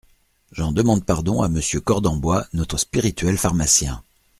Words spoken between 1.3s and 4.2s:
à Monsieur Cordenbois, notre spirituel pharmacien…